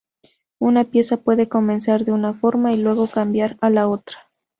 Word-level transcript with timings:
Una 0.59 0.85
pieza 0.85 1.17
puede 1.17 1.47
comenzar 1.47 2.05
de 2.05 2.11
una 2.11 2.33
forma 2.33 2.73
y 2.73 2.81
luego 2.81 3.05
cambiar 3.05 3.55
a 3.61 3.69
la 3.69 3.87
otra. 3.87 4.17